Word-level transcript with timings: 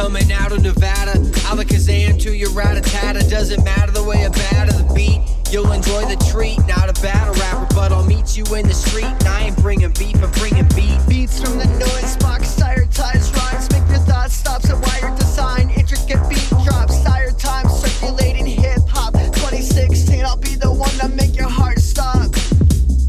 Coming 0.00 0.32
out 0.32 0.50
of 0.50 0.62
Nevada, 0.62 1.12
Alakazam 1.44 2.18
to 2.22 2.34
your 2.34 2.50
rat-a-tata. 2.52 3.28
Doesn't 3.28 3.62
matter 3.62 3.92
the 3.92 4.02
way 4.02 4.24
I 4.24 4.30
batter 4.30 4.72
the 4.72 4.94
beat. 4.94 5.20
You'll 5.52 5.70
enjoy 5.72 6.06
the 6.06 6.16
treat. 6.32 6.56
Not 6.66 6.88
a 6.88 6.94
battle 7.02 7.34
rapper, 7.34 7.74
but 7.74 7.92
I'll 7.92 8.06
meet 8.06 8.34
you 8.34 8.42
in 8.56 8.66
the 8.66 8.72
street. 8.72 9.04
And 9.04 9.28
I 9.28 9.42
ain't 9.48 9.58
bringing 9.58 9.92
beef, 9.92 10.16
I'm 10.22 10.30
bringing 10.40 10.66
beat. 10.74 10.98
Beats 11.06 11.38
from 11.38 11.58
the 11.58 11.66
noise 11.66 12.16
box, 12.16 12.56
tire 12.56 12.86
ties, 12.86 13.30
rhymes, 13.36 13.70
make 13.72 13.86
your 13.90 13.98
thoughts 14.08 14.32
stop. 14.32 14.62
So 14.62 14.80
wired 14.80 15.18
design, 15.18 15.68
intricate 15.68 16.26
beat 16.30 16.48
drops, 16.64 17.04
tire 17.04 17.32
time, 17.32 17.68
circulating 17.68 18.46
hip 18.46 18.80
hop. 18.88 19.12
2016, 19.12 20.24
I'll 20.24 20.38
be 20.38 20.54
the 20.54 20.72
one 20.72 20.96
to 21.00 21.08
make 21.08 21.36
your 21.36 21.50
heart 21.50 21.78
stop. 21.78 22.34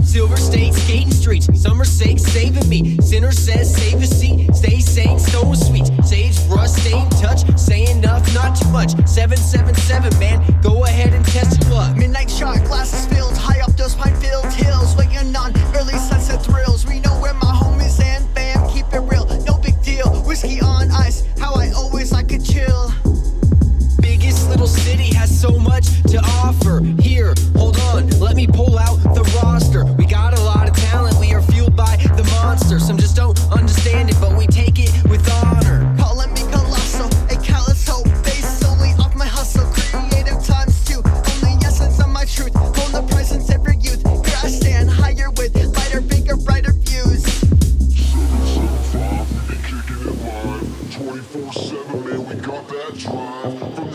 Silver 0.04 0.36
State 0.36 0.74
skating 0.74 1.12
streets, 1.12 1.48
summer 1.58 1.86
sake 1.86 2.20
saving 2.20 2.68
me. 2.68 2.98
Sinner 3.00 3.32
says 3.32 3.74
save 3.74 4.02
a 4.04 4.06
seat, 4.06 4.54
stay 4.54 4.82
sane, 4.82 5.18
stone 5.20 5.56
sweet. 5.56 5.81
Much. 8.82 9.08
777, 9.08 10.18
man, 10.20 10.62
go 10.62 10.86
ahead 10.86 11.14
and 11.14 11.24
test 11.26 11.62
your 11.62 11.72
luck. 11.72 11.96
Midnight 11.96 12.30
shot, 12.30 12.58
glasses 12.66 13.06
filled, 13.14 13.38
high 13.38 13.62
up 13.62 13.76
those 13.78 13.94
pine 13.94 14.16
filled 14.16 14.52
hills. 14.54 14.96
Waiting 14.96 15.36
on 15.36 15.56
early 15.76 15.98
sunset 15.98 16.44
thrills. 16.44 16.86
We 16.88 17.00
know 17.00 17.14
where 17.22 17.34
my 17.36 17.54
homies 17.62 18.02
and 18.02 18.28
fam 18.34 18.68
keep 18.70 18.92
it 18.92 19.02
real, 19.02 19.26
no 19.46 19.58
big 19.60 19.80
deal. 19.84 20.10
Whiskey 20.26 20.62
on 20.62 20.90
ice, 20.92 21.24
how 21.38 21.54
I 21.54 21.70
always 21.72 22.12
like 22.12 22.28
to 22.30 22.40
chill. 22.40 22.92
Biggest 24.02 24.50
little 24.50 24.68
city 24.68 25.14
has 25.14 25.30
so 25.30 25.60
much 25.60 26.02
to 26.04 26.18
offer. 26.42 26.82
Here, 27.02 27.36
hold 27.56 27.78
on, 27.92 28.10
let 28.20 28.36
me 28.36 28.48
pull 28.48 28.80
out 28.80 28.98
the 29.14 29.24
roster. 29.44 29.86
We 29.86 30.06
got 30.06 30.34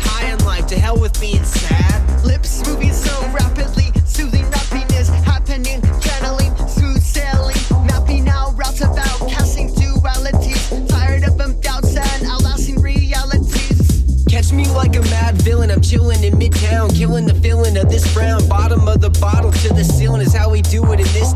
hell 0.79 0.99
with 0.99 1.19
being 1.19 1.43
sad. 1.43 2.25
Lips 2.25 2.65
moving 2.67 2.93
so 2.93 3.13
rapidly, 3.31 3.91
soothing 4.05 4.45
happiness 4.51 5.09
happening, 5.09 5.81
channeling, 5.99 6.55
smooth 6.67 7.01
sailing, 7.01 7.57
mapping 7.85 8.27
out 8.29 8.57
routes 8.57 8.81
about 8.81 9.29
casting 9.29 9.69
dualities. 9.69 10.87
Tired 10.87 11.23
of 11.23 11.37
them 11.37 11.59
doubts 11.59 11.95
and 11.95 12.25
outlasting 12.25 12.81
realities. 12.81 14.25
Catch 14.29 14.53
me 14.53 14.67
like 14.69 14.95
a 14.95 15.01
mad 15.01 15.35
villain. 15.41 15.69
I'm 15.69 15.81
chilling 15.81 16.23
in 16.23 16.33
midtown, 16.33 16.95
killing 16.95 17.25
the 17.25 17.35
feeling 17.35 17.77
of 17.77 17.89
this 17.89 18.11
brown. 18.13 18.47
Bottom 18.47 18.87
of 18.87 19.01
the 19.01 19.09
bottle 19.21 19.51
to 19.51 19.73
the 19.73 19.83
ceiling 19.83 20.21
is 20.21 20.33
how 20.33 20.49
we 20.49 20.61
do 20.61 20.83
it 20.93 20.99
in 20.99 21.11
this 21.13 21.33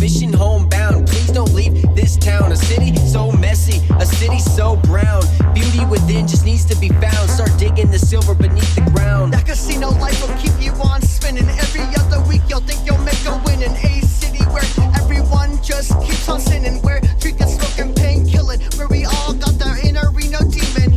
Mission 0.00 0.32
homebound. 0.32 1.06
Please 1.06 1.28
don't 1.28 1.52
leave 1.52 1.72
this 1.94 2.16
town. 2.16 2.52
A 2.52 2.56
city 2.56 2.94
so 2.96 3.32
messy, 3.32 3.80
a 3.98 4.06
city 4.06 4.38
so 4.38 4.76
brown. 4.76 5.22
Beauty 5.54 5.84
within 5.86 6.26
just 6.26 6.44
needs 6.44 6.64
to 6.66 6.76
be 6.76 6.88
found. 6.88 7.30
Start 7.30 7.50
digging 7.58 7.90
the 7.90 7.98
silver 7.98 8.34
beneath 8.34 8.74
the 8.74 8.82
ground. 8.92 9.32
That 9.32 9.46
casino 9.46 9.90
life 9.90 10.20
will 10.20 10.36
keep 10.36 10.52
you 10.60 10.72
on 10.82 11.02
spinning. 11.02 11.48
Every 11.48 11.86
other 11.96 12.20
week 12.28 12.42
you'll 12.48 12.60
think 12.60 12.84
you'll 12.86 13.04
make 13.04 13.24
a 13.26 13.40
win 13.44 13.62
in 13.62 13.72
a 13.72 14.00
city 14.02 14.44
where 14.44 14.64
everyone 14.94 15.62
just 15.62 15.92
keeps 16.02 16.28
on 16.28 16.40
sinning. 16.40 16.82
Where 16.82 17.00
drinking, 17.18 17.48
smoking, 17.48 17.94
pain 17.94 18.26
killing. 18.26 18.60
Where 18.76 18.88
we 18.88 19.04
all 19.04 19.32
got 19.34 19.58
their 19.58 19.78
inner 19.86 20.10
Reno 20.10 20.40
demon. 20.40 20.94